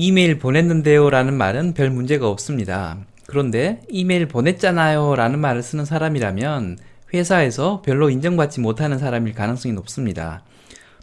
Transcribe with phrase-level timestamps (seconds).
[0.00, 2.98] 이메일 보냈는데요 라는 말은 별 문제가 없습니다.
[3.26, 6.78] 그런데 이메일 보냈잖아요 라는 말을 쓰는 사람이라면
[7.12, 10.44] 회사에서 별로 인정받지 못하는 사람일 가능성이 높습니다.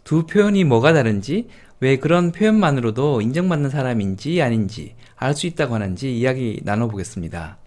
[0.02, 1.48] 두 표현이 뭐가 다른지,
[1.80, 7.58] 왜 그런 표현만으로도 인정받는 사람인지 아닌지 알 수 있다고 하는지 이야기 나눠보겠습니다.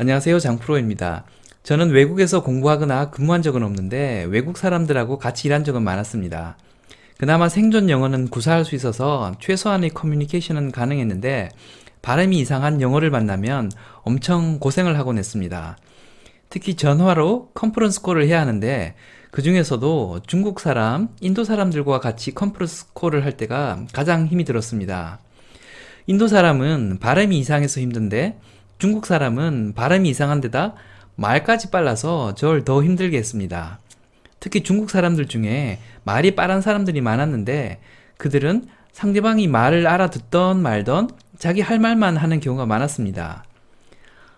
[0.00, 0.38] 안녕하세요.
[0.38, 1.24] 장프로입니다.
[1.62, 6.56] 저는 외국에서 공부하거나 근무한 적은 없는데 외국 사람들하고 같이 일한 적은 많았습니다.
[7.18, 11.50] 그나마 생존 영어는 구사할 수 있어서 최소한의 커뮤니케이션은 가능했는데
[12.00, 15.76] 발음이 이상한 영어를 만나면 엄청 고생을 하곤 했습니다.
[16.48, 18.94] 특히 전화로 컨퍼런스 콜을 해야 하는데
[19.30, 25.20] 그 중에서도 중국 사람, 인도 사람들과 같이 컨퍼런스 콜을 할 때가 가장 힘이 들었습니다.
[26.06, 28.38] 인도 사람은 발음이 이상해서 힘든데
[28.80, 30.74] 중국 사람은 발음이 이상한 데다
[31.14, 33.78] 말까지 빨라서 저를 더 힘들게 했습니다.
[34.40, 37.78] 특히 중국 사람들 중에 말이 빠른 사람들이 많았는데
[38.16, 43.44] 그들은 상대방이 말을 알아듣던 말던 자기 할 말만 하는 경우가 많았습니다.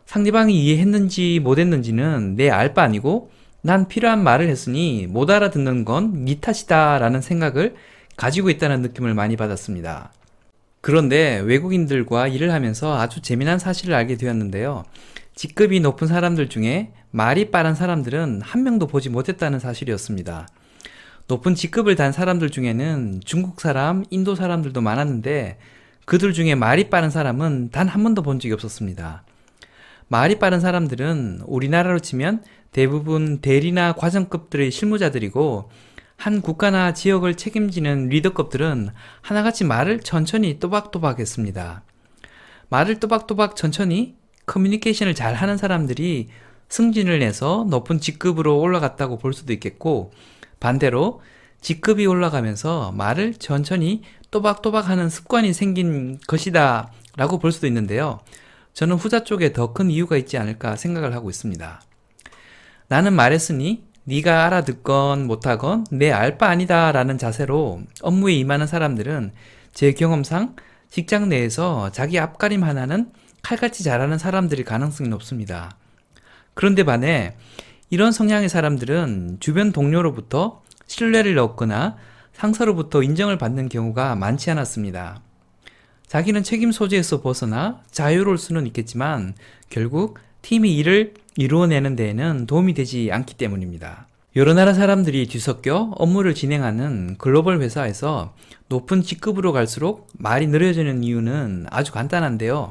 [0.06, 3.30] 상대방이 이해했는지 못했는지는 내 알 바 아니고
[3.62, 7.76] 난 필요한 말을 했으니 못 알아듣는 건 니 탓이다 라는 생각을
[8.16, 10.10] 가지고 있다는 느낌을 많이 받았습니다.
[10.82, 14.82] 그런데 외국인들과 일을 하면서 아주 재미난 사실을 알게 되었는데요.
[15.36, 20.48] 직급이 높은 사람들 중에 말이 빠른 사람들은 한 명도 보지 못했다는 사실이었습니다.
[21.28, 25.58] 높은 직급을 단 사람들 중에는 중국 사람, 인도 사람들도 많았는데
[26.04, 29.22] 그들 중에 말이 빠른 사람은 단 한 번도 본 적이 없었습니다.
[30.08, 35.70] 말이 빠른 사람들은 우리나라로 치면 대부분 대리나 과정급들의 실무자들이고
[36.22, 38.90] 한 국가나 지역을 책임지는 리더급들은
[39.22, 41.82] 하나같이 말을 천천히 또박또박 했습니다.
[42.68, 44.14] 말을 또박또박 천천히
[44.46, 46.28] 커뮤니케이션을 잘 하는 사람들이
[46.68, 50.12] 승진을 내서 높은 직급으로 올라갔다고 볼 수도 있겠고,
[50.60, 51.22] 반대로
[51.60, 58.20] 직급이 올라가면서 말을 천천히 또박또박 하는 습관이 생긴 것이다 라고 볼 수도 있는데요.
[58.74, 61.82] 저는 후자 쪽에 더 큰 이유가 있지 않을까 생각을 하고 있습니다.
[62.86, 69.32] 나는 말했으니 네가 알아듣건 못하건 내 알 바 아니다 라는 자세로 업무에 임하는 사람들은
[69.72, 70.56] 제 경험상
[70.90, 73.10] 직장 내에서 자기 앞가림 하나는
[73.42, 75.76] 칼같이 잘하는 사람들이 가능성이 높습니다.
[76.54, 77.34] 그런데 반해
[77.90, 81.96] 이런 성향의 사람들은 주변 동료로부터 신뢰를 얻거나
[82.32, 85.20] 상사로부터 인정을 받는 경우가 많지 않았습니다.
[86.06, 89.34] 자기는 책임 소재에서 벗어나 자유로울 수는 있겠지만
[89.70, 94.06] 결국 팀이 일을 이루어내는 데에는 도움이 되지 않기 때문입니다.
[94.34, 98.34] 여러 나라 사람들이 뒤섞여 업무를 진행하는 글로벌 회사에서
[98.68, 102.70] 높은 직급으로 갈수록 말이 느려지는 이유는 아주 간단한데요.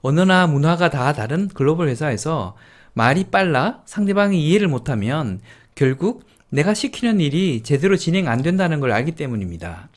[0.00, 2.56] 언어나 문화가 다 다른 글로벌 회사에서
[2.94, 5.40] 말이 빨라 상대방이 이해를 못하면
[5.74, 9.88] 결국 내가 시키는 일이 제대로 진행 안 된다는 걸 알기 때문입니다.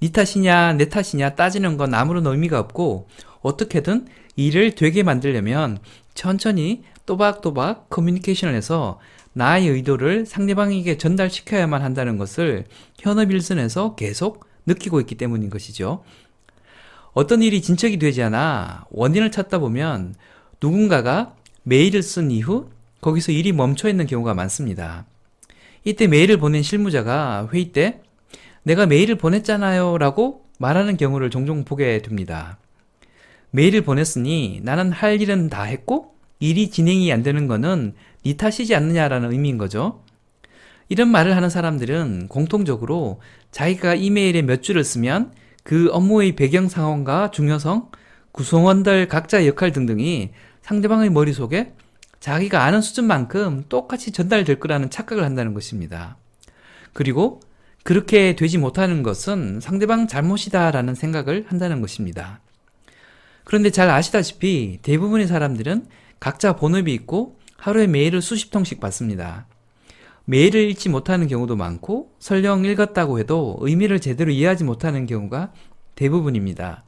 [0.00, 3.08] 네 탓이냐 내 탓이냐 따지는 건 아무런 의미가 없고
[3.40, 4.06] 어떻게든
[4.36, 5.78] 일을 되게 만들려면
[6.14, 8.98] 천천히 또박또박 커뮤니케이션을 해서
[9.32, 12.64] 나의 의도를 상대방에게 전달시켜야만 한다는 것을
[12.98, 16.04] 현업 일선에서 계속 느끼고 있기 때문인 것이죠.
[17.12, 20.14] 어떤 일이 진척이 되지 않아 원인을 찾다 보면
[20.60, 21.34] 누군가가
[21.64, 25.06] 메일을 쓴 이후 거기서 일이 멈춰 있는 경우가 많습니다.
[25.84, 28.00] 이때 메일을 보낸 실무자가 회의 때
[28.62, 32.58] 내가 메일을 보냈잖아요 라고 말하는 경우를 종종 보게 됩니다.
[33.52, 39.30] 메일을 보냈으니 나는 할 일은 다 했고 일이 진행이 안 되는 거는 네 탓이지 않느냐라는
[39.30, 40.02] 의미인 거죠.
[40.88, 43.20] 이런 말을 하는 사람들은 공통적으로
[43.50, 47.90] 자기가 이메일에 몇 줄을 쓰면 그 업무의 배경 상황과 중요성,
[48.32, 50.30] 구성원들 각자의 역할 등등이
[50.62, 51.74] 상대방의 머릿속에
[52.20, 56.16] 자기가 아는 수준만큼 똑같이 전달될 거라는 착각을 한다는 것입니다.
[56.92, 57.40] 그리고
[57.84, 62.40] 그렇게 되지 못하는 것은 상대방 잘못이다라는 생각을 한다는 것입니다.
[63.52, 65.84] 그런데 잘 아시다시피 대부분의 사람들은
[66.18, 69.46] 각자 본업이 있고 하루에 메일을 수십 통씩 받습니다.
[70.24, 75.52] 메일을 읽지 못하는 경우도 많고 설령 읽었다고 해도 의미를 제대로 이해하지 못하는 경우가
[75.96, 76.84] 대부분입니다.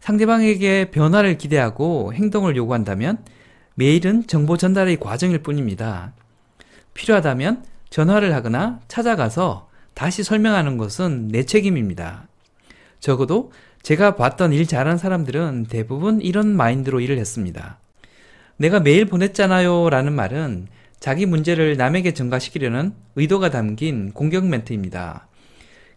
[0.00, 3.22] 상대방에게 변화를 기대하고 행동을 요구한다면
[3.74, 6.14] 메일은 정보 전달의 과정일 뿐입니다.
[6.94, 12.26] 필요하다면 전화를 하거나 찾아가서 다시 설명하는 것은 내 책임입니다.
[13.00, 13.52] 적어도
[13.84, 17.78] 제가 봤던 일 잘하는 사람들은 대부분 이런 마인드로 일을 했습니다.
[18.56, 20.68] 내가 메일 보냈잖아요 라는 말은
[21.00, 25.28] 자기 문제를 남에게 전가시키려는 의도가 담긴 공격 멘트입니다.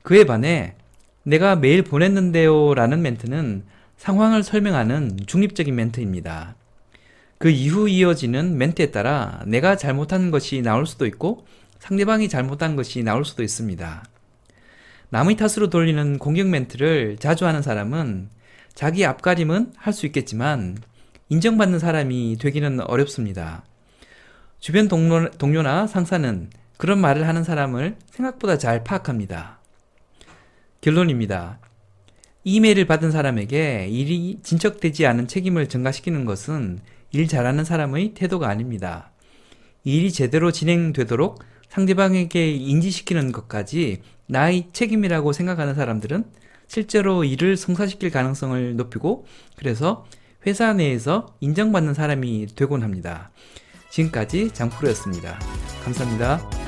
[0.01, 0.75] 그에 반해
[1.24, 3.63] 내가 메일 보냈는데요 라는 멘트는
[3.95, 6.56] 상황을 설명하는 중립적인 멘트입니다.
[7.38, 11.45] 그 이후 이어지는 멘트에 따라 내가 잘못한 것이 나올 수도 있고
[11.80, 14.04] 상대방이 잘못한 것이 나올 수도 있습니다.
[15.09, 18.30] 남의 탓으로 돌리는 공격 멘트를 자주 하는 사람은
[18.74, 20.77] 자기 앞가림은 할 수 있겠지만
[21.30, 23.63] 인정받는 사람이 되기는 어렵습니다.
[24.59, 29.59] 주변 동료, 동료 나 상사는 그런 말을 하는 사람을 생각보다 잘 파악합니다.
[30.81, 31.60] 결론입니다.
[32.44, 36.80] 이메일을 받은 사람에게 일이 진척되지 않은 책임을 전가시키는 것은
[37.12, 39.12] 일 잘하는 사람의 태도가 아닙니다.
[39.83, 41.39] 일이 제대로 진행되도록
[41.69, 46.25] 상대방에게 인지시키는 것까지 나의 책임이라고 생각하는 사람들은
[46.68, 49.25] 실제로 일을 성사시킬 가능성을 높이고
[49.56, 50.06] 그래서
[50.45, 53.31] 회사 내에서 인정받는 사람이 되곤 합니다.
[53.89, 55.39] 지금까지 장프로였습니다.
[55.83, 56.66] 감사합니다.